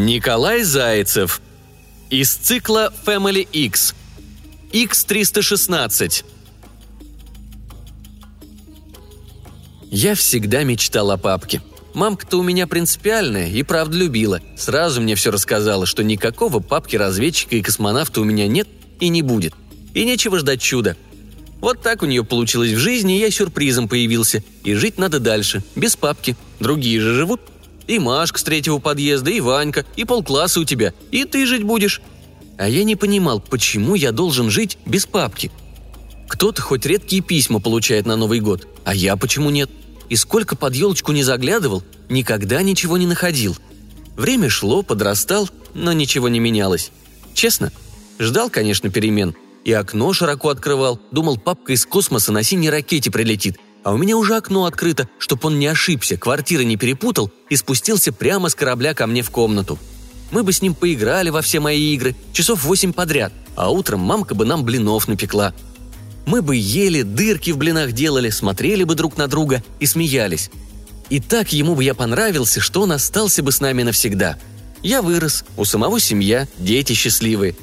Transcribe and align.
Николай 0.00 0.62
Зайцев. 0.62 1.42
Из 2.08 2.32
цикла 2.32 2.90
Family 3.04 3.46
X. 3.52 3.94
X316. 4.72 6.24
Я 9.90 10.14
всегда 10.14 10.62
мечтал 10.64 11.10
о 11.10 11.18
папке. 11.18 11.60
Мамка-то 11.92 12.38
у 12.38 12.42
меня 12.42 12.66
принципиальная 12.66 13.50
и 13.50 13.62
правда 13.62 13.98
любила. 13.98 14.40
Сразу 14.56 15.02
мне 15.02 15.16
все 15.16 15.30
рассказала, 15.30 15.84
что 15.84 16.02
никакого 16.02 16.60
папки-разведчика 16.60 17.56
и 17.56 17.60
космонавта 17.60 18.22
у 18.22 18.24
меня 18.24 18.48
нет 18.48 18.68
и 19.00 19.10
не 19.10 19.20
будет. 19.20 19.52
И 19.92 20.06
нечего 20.06 20.38
ждать 20.38 20.62
чуда. 20.62 20.96
Вот 21.60 21.82
так 21.82 22.02
у 22.02 22.06
нее 22.06 22.24
получилось 22.24 22.72
в 22.72 22.78
жизни, 22.78 23.18
и 23.18 23.20
я 23.20 23.30
сюрпризом 23.30 23.86
появился. 23.86 24.42
И 24.64 24.72
жить 24.72 24.96
надо 24.96 25.20
дальше, 25.20 25.62
без 25.76 25.94
папки. 25.94 26.38
Другие 26.58 27.02
же 27.02 27.12
живут. 27.12 27.42
И 27.90 27.98
Машка 27.98 28.38
с 28.38 28.44
третьего 28.44 28.78
подъезда, 28.78 29.32
и 29.32 29.40
Ванька, 29.40 29.84
и 29.96 30.04
полкласса 30.04 30.60
у 30.60 30.64
тебя. 30.64 30.94
И 31.10 31.24
ты 31.24 31.44
жить 31.44 31.64
будешь. 31.64 32.00
А 32.56 32.68
я 32.68 32.84
не 32.84 32.94
понимал, 32.94 33.40
почему 33.40 33.96
я 33.96 34.12
должен 34.12 34.48
жить 34.48 34.78
без 34.86 35.06
папки. 35.06 35.50
Кто-то 36.28 36.62
хоть 36.62 36.86
редкие 36.86 37.20
письма 37.20 37.58
получает 37.58 38.06
на 38.06 38.14
Новый 38.14 38.38
год, 38.38 38.68
а 38.84 38.94
я 38.94 39.16
почему 39.16 39.50
нет? 39.50 39.68
И 40.08 40.14
сколько 40.14 40.54
под 40.54 40.76
елочку 40.76 41.10
не 41.10 41.24
заглядывал, 41.24 41.82
никогда 42.08 42.62
ничего 42.62 42.96
не 42.96 43.08
находил. 43.08 43.56
Время 44.16 44.48
шло, 44.50 44.82
подрастал, 44.82 45.50
но 45.74 45.92
ничего 45.92 46.28
не 46.28 46.38
менялось. 46.38 46.92
Честно, 47.34 47.72
ждал, 48.20 48.50
конечно, 48.50 48.88
перемен. 48.88 49.34
И 49.64 49.72
окно 49.72 50.12
широко 50.12 50.50
открывал, 50.50 51.00
думал, 51.10 51.38
папка 51.38 51.72
из 51.72 51.84
космоса 51.86 52.30
на 52.30 52.44
синей 52.44 52.70
ракете 52.70 53.10
прилетит. 53.10 53.58
А 53.82 53.92
у 53.92 53.96
меня 53.96 54.16
уже 54.16 54.36
окно 54.36 54.66
открыто, 54.66 55.08
чтоб 55.18 55.44
он 55.44 55.58
не 55.58 55.66
ошибся, 55.66 56.16
квартиры 56.16 56.64
не 56.64 56.76
перепутал 56.76 57.30
и 57.48 57.56
спустился 57.56 58.12
прямо 58.12 58.48
с 58.48 58.54
корабля 58.54 58.94
ко 58.94 59.06
мне 59.06 59.22
в 59.22 59.30
комнату. 59.30 59.78
Мы 60.30 60.42
бы 60.42 60.52
с 60.52 60.62
ним 60.62 60.74
поиграли 60.74 61.30
во 61.30 61.42
все 61.42 61.60
мои 61.60 61.94
игры, 61.94 62.14
часов 62.32 62.64
восемь 62.64 62.92
подряд, 62.92 63.32
а 63.56 63.70
утром 63.70 64.00
мамка 64.00 64.34
бы 64.34 64.44
нам 64.44 64.64
блинов 64.64 65.08
напекла– 65.08 65.54
мы 66.26 66.42
бы 66.42 66.54
ели, 66.56 67.02
дырки 67.02 67.50
в 67.50 67.56
блинах 67.56 67.92
делали, 67.92 68.30
смотрели 68.30 68.84
бы 68.84 68.94
друг 68.94 69.16
на 69.16 69.26
друга 69.26 69.64
и 69.80 69.86
смеялись. 69.86 70.50
И 71.08 71.18
так 71.18 71.52
ему 71.52 71.74
бы 71.74 71.82
я 71.82 71.94
понравился, 71.94 72.60
что 72.60 72.82
он 72.82 72.92
остался 72.92 73.42
бы 73.42 73.50
с 73.50 73.60
нами 73.60 73.82
навсегда. 73.82 74.38
Я 74.82 75.02
вырос, 75.02 75.44
у 75.56 75.64
самого 75.64 75.98
семья, 75.98 76.46
дети 76.56 76.92
счастливые. 76.92 77.56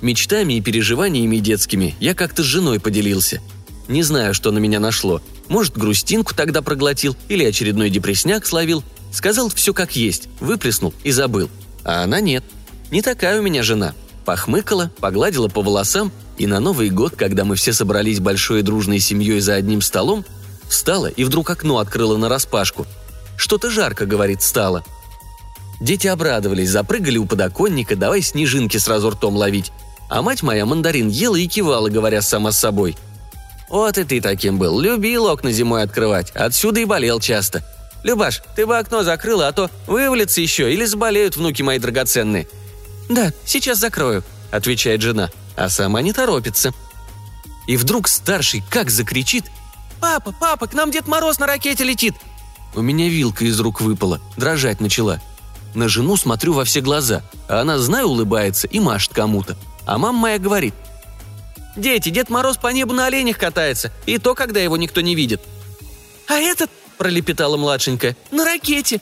Мечтами 0.00 0.54
и 0.54 0.60
переживаниями 0.60 1.36
детскими 1.38 1.94
я 2.00 2.14
как-то 2.14 2.42
с 2.42 2.46
женой 2.46 2.80
поделился. 2.80 3.40
Не 3.88 4.02
знаю, 4.02 4.34
что 4.34 4.50
на 4.50 4.58
меня 4.58 4.80
нашло. 4.80 5.20
Может, 5.48 5.76
грустинку 5.76 6.34
тогда 6.34 6.62
проглотил 6.62 7.16
или 7.28 7.44
очередной 7.44 7.90
депресняк 7.90 8.46
словил. 8.46 8.82
Сказал 9.12 9.48
все 9.48 9.72
как 9.72 9.94
есть, 9.94 10.28
выплеснул 10.40 10.92
и 11.04 11.12
забыл. 11.12 11.48
А 11.84 12.02
она 12.02 12.20
нет. 12.20 12.44
Не 12.90 13.02
такая 13.02 13.38
у 13.38 13.42
меня 13.42 13.62
жена. 13.62 13.94
Похмыкала, 14.24 14.90
погладила 15.00 15.48
по 15.48 15.62
волосам 15.62 16.10
и 16.36 16.46
на 16.46 16.58
Новый 16.58 16.90
год, 16.90 17.14
когда 17.16 17.44
мы 17.44 17.54
все 17.54 17.72
собрались 17.72 18.20
большой 18.20 18.62
дружной 18.62 18.98
семьей 18.98 19.40
за 19.40 19.54
одним 19.54 19.80
столом, 19.80 20.24
встала 20.68 21.06
и 21.06 21.22
вдруг 21.24 21.48
окно 21.50 21.78
открыла 21.78 22.16
нараспашку. 22.16 22.86
Что-то 23.36 23.70
жарко, 23.70 24.04
говорит, 24.04 24.42
стало. 24.42 24.84
Дети 25.80 26.06
обрадовались, 26.06 26.70
запрыгали 26.70 27.18
у 27.18 27.26
подоконника, 27.26 27.96
давай 27.96 28.22
снежинки 28.22 28.78
сразу 28.78 29.10
ртом 29.10 29.36
ловить. 29.36 29.72
А 30.08 30.22
мать 30.22 30.42
моя 30.42 30.66
мандарин 30.66 31.08
ела 31.08 31.36
и 31.36 31.46
кивала, 31.46 31.88
говоря 31.88 32.22
сама 32.22 32.52
с 32.52 32.58
собой. 32.58 32.96
«Вот 33.68 33.98
и 33.98 34.04
ты 34.04 34.20
таким 34.20 34.58
был. 34.58 34.80
Любил 34.80 35.26
окна 35.26 35.52
зимой 35.52 35.82
открывать. 35.82 36.30
Отсюда 36.32 36.80
и 36.80 36.84
болел 36.84 37.20
часто. 37.20 37.64
Любаш, 38.04 38.42
ты 38.54 38.66
бы 38.66 38.78
окно 38.78 39.02
закрыла, 39.02 39.48
а 39.48 39.52
то 39.52 39.70
вывалится 39.86 40.40
еще 40.40 40.72
или 40.72 40.84
заболеют 40.84 41.36
внуки 41.36 41.62
мои 41.62 41.78
драгоценные». 41.78 42.48
«Да, 43.08 43.32
сейчас 43.44 43.78
закрою»,— 43.78 44.22
отвечает 44.50 45.02
жена 45.02 45.30
а 45.56 45.68
сама 45.68 46.02
не 46.02 46.12
торопится. 46.12 46.72
И 47.66 47.76
вдруг 47.76 48.06
старший 48.06 48.62
как 48.70 48.90
закричит 48.90 49.44
«Папа, 50.00 50.32
папа, 50.38 50.66
к 50.66 50.74
нам 50.74 50.90
Дед 50.90 51.08
Мороз 51.08 51.38
на 51.38 51.46
ракете 51.46 51.82
летит!» 51.82 52.14
У 52.74 52.82
меня 52.82 53.08
вилка 53.08 53.44
из 53.46 53.58
рук 53.58 53.80
выпала, 53.80 54.20
дрожать 54.36 54.80
начала. 54.80 55.20
На 55.74 55.88
жену 55.88 56.16
смотрю 56.16 56.52
во 56.52 56.64
все 56.64 56.80
глаза, 56.80 57.22
а 57.48 57.62
она, 57.62 57.78
знаю, 57.78 58.08
улыбается 58.08 58.66
и 58.66 58.78
машет 58.78 59.14
кому-то. 59.14 59.56
А 59.86 59.98
мама 59.98 60.18
моя 60.18 60.38
говорит 60.38 60.74
«Дети, 61.76 62.08
Дед 62.08 62.30
Мороз 62.30 62.56
по 62.56 62.68
небу 62.68 62.92
на 62.92 63.06
оленях 63.06 63.38
катается, 63.38 63.92
и 64.06 64.18
то, 64.18 64.34
когда 64.34 64.60
его 64.60 64.76
никто 64.76 65.00
не 65.00 65.14
видит». 65.14 65.40
«А 66.26 66.34
этот?»– 66.34 66.70
пролепетала 66.98 67.56
младшенькая. 67.56 68.16
«На 68.30 68.44
ракете!» 68.44 69.00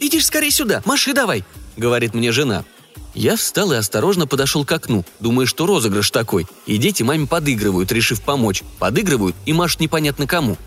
«Идишь 0.00 0.26
скорее 0.26 0.50
сюда, 0.50 0.82
маши 0.84 1.14
давай»,– 1.14 1.44
говорит 1.76 2.14
мне 2.14 2.32
жена– 2.32 2.64
я 3.16 3.34
встал 3.36 3.72
и 3.72 3.76
осторожно 3.76 4.26
подошел 4.26 4.66
к 4.66 4.72
окну, 4.72 5.02
думая, 5.20 5.46
что 5.46 5.64
розыгрыш 5.64 6.10
такой, 6.10 6.46
и 6.66 6.76
дети 6.76 7.02
маме 7.02 7.26
подыгрывают, 7.26 7.90
решив 7.90 8.20
помочь. 8.20 8.62
Подыгрывают 8.78 9.34
и 9.46 9.54
машут 9.54 9.80
непонятно 9.80 10.26
кому. 10.26 10.58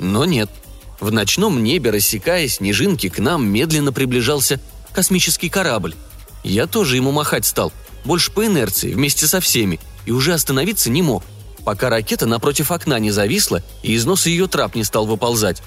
Но 0.00 0.24
нет. 0.24 0.50
В 0.98 1.12
ночном 1.12 1.62
небе, 1.62 1.90
рассекая 1.90 2.48
снежинки, 2.48 3.08
к 3.08 3.20
нам 3.20 3.46
медленно 3.46 3.92
приближался 3.92 4.60
космический 4.92 5.48
корабль. 5.48 5.94
Я 6.42 6.66
тоже 6.66 6.96
ему 6.96 7.12
махать 7.12 7.46
стал, 7.46 7.72
больше 8.04 8.32
по 8.32 8.44
инерции, 8.44 8.92
вместе 8.92 9.28
со 9.28 9.40
всеми, 9.40 9.78
и 10.06 10.12
уже 10.12 10.32
остановиться 10.32 10.90
не 10.90 11.02
мог, 11.02 11.22
пока 11.64 11.90
ракета 11.90 12.26
напротив 12.26 12.70
окна 12.70 12.98
не 12.98 13.10
зависла 13.10 13.62
и 13.82 13.92
из 13.92 14.04
носа 14.04 14.28
ее 14.28 14.46
трап 14.48 14.74
не 14.74 14.84
стал 14.84 15.06
выползать. 15.06 15.62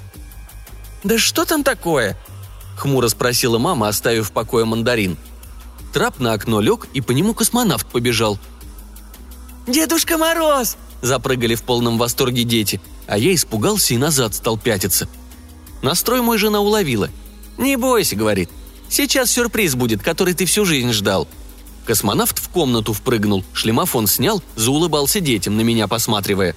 «Да 1.03 1.17
что 1.17 1.45
там 1.45 1.63
такое?»— 1.63 2.17
хмуро 2.77 3.07
спросила 3.07 3.57
мама, 3.57 3.87
оставив 3.87 4.29
в 4.29 4.31
покое 4.31 4.65
мандарин— 4.65 5.17
Трап 5.95 6.19
на 6.19 6.33
окно 6.33 6.59
лег, 6.59 6.87
и 6.93 6.99
по 6.99 7.13
нему 7.13 7.33
космонавт 7.33 7.87
побежал. 7.87 8.37
«Дедушка 9.65 10.17
Мороз!»– 10.17 10.75
запрыгали 11.01 11.55
в 11.55 11.63
полном 11.63 11.97
восторге 11.97 12.43
дети, 12.43 12.81
а 13.07 13.17
я 13.17 13.33
испугался 13.33 13.93
и 13.93 13.97
назад 13.97 14.35
стал 14.35 14.57
пятиться. 14.57 15.07
Настрой 15.81 16.21
мой 16.21 16.37
жена 16.37 16.59
уловила. 16.59 17.09
«Не 17.57 17.77
бойся»,– 17.77 18.15
говорит,– 18.17 18.49
«сейчас 18.89 19.31
сюрприз 19.31 19.75
будет, 19.75 20.03
который 20.03 20.33
ты 20.33 20.43
всю 20.43 20.65
жизнь 20.65 20.91
ждал». 20.91 21.29
Космонавт 21.85 22.39
в 22.39 22.49
комнату 22.49 22.93
впрыгнул, 22.93 23.45
шлемофон 23.53 24.07
снял, 24.07 24.41
заулыбался 24.55 25.19
детям, 25.19 25.55
на 25.55 25.61
меня 25.61 25.87
посматривая. 25.87 26.55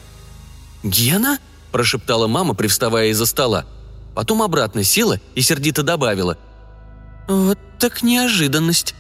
«Гена?»– 0.82 1.38
прошептала 1.72 2.26
мама, 2.26 2.54
привставая 2.54 3.08
из-за 3.08 3.26
стола. 3.26 3.66
Потом 4.14 4.42
обратно 4.42 4.82
села 4.84 5.20
и 5.34 5.42
сердито 5.42 5.82
добавила. 5.82 6.38
«Вот 7.28 7.58
так 7.78 8.02
неожиданность». 8.02 8.94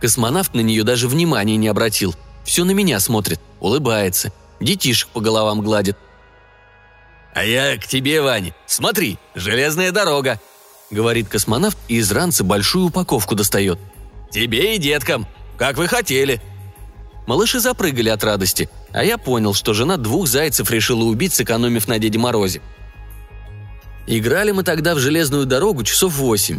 Космонавт 0.00 0.52
на 0.52 0.60
нее 0.60 0.82
даже 0.82 1.06
внимания 1.06 1.56
не 1.56 1.68
обратил. 1.68 2.16
Все 2.44 2.64
на 2.64 2.72
меня 2.72 2.98
смотрит, 2.98 3.40
улыбается, 3.60 4.32
детишек 4.58 5.08
по 5.10 5.20
головам 5.20 5.60
гладит. 5.60 5.96
«А 7.34 7.44
я 7.44 7.76
к 7.78 7.86
тебе, 7.86 8.20
Ваня. 8.20 8.52
Смотри, 8.66 9.16
железная 9.36 9.92
дорога!» 9.92 10.40
Говорит 10.90 11.28
космонавт 11.28 11.78
и 11.88 11.96
из 11.96 12.10
ранца 12.10 12.42
большую 12.44 12.86
упаковку 12.86 13.36
достает. 13.36 13.78
«Тебе 14.32 14.74
и 14.74 14.78
деткам, 14.78 15.26
как 15.58 15.76
вы 15.76 15.88
хотели!» 15.88 16.40
Малыши 17.26 17.60
запрыгали 17.60 18.08
от 18.08 18.24
радости, 18.24 18.68
а 18.90 19.04
я 19.04 19.16
понял, 19.18 19.54
что 19.54 19.74
жена 19.74 19.96
двух 19.96 20.26
зайцев 20.26 20.70
решила 20.70 21.04
убить, 21.04 21.34
сэкономив 21.34 21.86
на 21.86 21.98
Деде 21.98 22.18
Морозе. 22.18 22.60
Играли 24.08 24.50
мы 24.50 24.64
тогда 24.64 24.94
в 24.96 24.98
железную 24.98 25.46
дорогу 25.46 25.84
часов 25.84 26.14
восемь. 26.14 26.58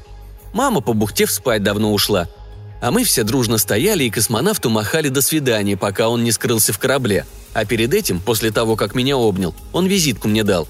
Мама, 0.54 0.80
побухтев, 0.80 1.32
спать 1.32 1.64
давно 1.64 1.92
ушла– 1.92 2.30
а 2.84 2.92
мы 2.92 3.06
все 3.06 3.24
дружно 3.24 3.58
стояли 3.60 4.04
и 4.04 4.10
космонавту 4.10 4.70
махали 4.70 5.08
до 5.08 5.22
свидания, 5.22 5.78
пока 5.78 6.10
он 6.10 6.26
не 6.26 6.34
скрылся 6.34 6.74
в 6.74 6.80
корабле. 6.80 7.26
А 7.54 7.64
перед 7.64 7.94
этим, 7.94 8.20
после 8.20 8.52
того, 8.52 8.76
как 8.76 8.94
меня 8.94 9.16
обнял, 9.16 9.56
он 9.72 9.88
визитку 9.88 10.28
мне 10.28 10.44
дал. 10.44 10.68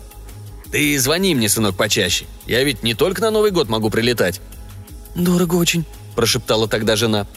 «Ты 0.71 0.99
звони 0.99 1.33
мне, 1.33 1.49
сынок, 1.49 1.75
почаще. 1.75 2.25
Я 2.45 2.63
ведь 2.63 2.83
не 2.83 2.93
только 2.93 3.19
на 3.21 3.31
Новый 3.31 3.49
год 3.49 3.67
могу 3.67 3.89
прилетать». 3.89 4.41
«Дорого 5.15 5.55
очень»,– 5.55 5.85
прошептала 6.13 6.67
тогда 6.67 6.95
жена. 6.95 7.27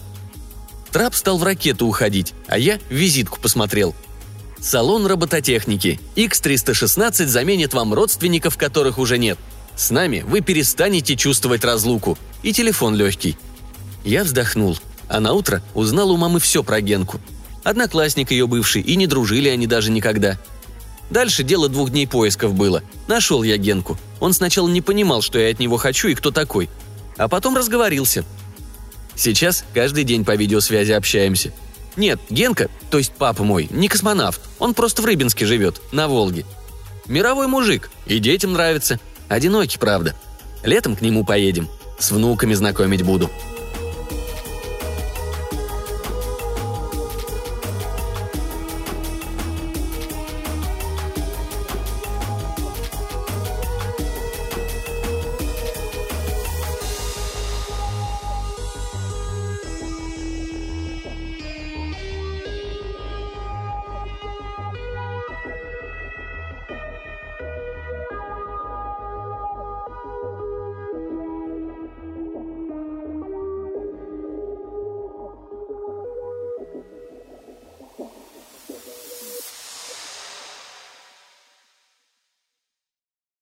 Трап 0.93 1.14
стал 1.14 1.38
в 1.38 1.44
ракету 1.44 1.87
уходить, 1.87 2.32
а 2.46 2.58
я 2.58 2.78
визитку 2.88 3.40
посмотрел. 3.40 3.94
Салон 4.61 5.06
робототехники. 5.06 6.00
X316 6.17 7.26
заменит 7.26 7.75
вам 7.75 7.93
родственников, 7.93 8.56
которых 8.56 8.99
уже 8.99 9.19
нет. 9.19 9.38
С 9.76 9.90
нами 9.90 10.25
вы 10.26 10.40
перестанете 10.40 11.17
чувствовать 11.17 11.64
разлуку. 11.64 12.19
И 12.43 12.52
телефон 12.52 12.94
легкий. 12.94 13.37
Я 14.05 14.25
вздохнул, 14.25 14.78
а 15.08 15.20
на 15.20 15.34
утро 15.34 15.62
узнал 15.75 16.11
у 16.11 16.17
мамы 16.17 16.40
все 16.40 16.62
про 16.62 16.81
Генку. 16.81 17.20
Одноклассник 17.62 18.31
ее 18.31 18.46
бывший, 18.46 18.82
и 18.82 18.96
не 18.96 19.06
дружили 19.06 19.49
они 19.49 19.67
даже 19.67 19.90
никогда. 19.90 20.38
Дальше 21.11 21.43
дело 21.43 21.69
двух 21.69 21.90
дней 21.90 22.06
поисков 22.06 22.55
было. 22.55 22.82
Нашел 23.06 23.43
я 23.43 23.56
Генку. 23.56 23.99
Он 24.20 24.32
сначала 24.32 24.69
не 24.69 24.81
понимал, 24.81 25.23
что 25.23 25.38
я 25.38 25.50
от 25.50 25.58
него 25.58 25.76
хочу 25.76 26.08
и 26.08 26.14
кто 26.14 26.31
такой. 26.31 26.69
А 27.17 27.28
потом 27.28 27.56
разговорился. 27.56 28.25
Сейчас 29.17 29.65
каждый 29.75 30.05
день 30.05 30.25
по 30.25 30.37
видеосвязи 30.37 30.93
общаемся. 30.93 31.53
Нет, 31.97 32.21
Генка, 32.29 32.69
то 32.91 32.99
есть 32.99 33.13
папа 33.17 33.43
мой, 33.43 33.69
не 33.71 33.89
космонавт. 33.89 34.41
Он 34.59 34.75
просто 34.75 35.01
в 35.01 35.07
Рыбинске 35.07 35.47
живет, 35.47 35.81
на 35.93 36.09
Волге. 36.09 36.45
Мировой 37.07 37.47
мужик, 37.47 37.91
и 38.07 38.19
детям 38.19 38.53
нравится. 38.53 39.01
Одинокий, 39.29 39.79
правда. 39.79 40.15
Летом 40.63 40.95
к 40.95 41.01
нему 41.01 41.25
поедем. 41.25 41.69
С 41.99 42.11
внуками 42.11 42.53
знакомить 42.53 43.03
буду. 43.03 43.31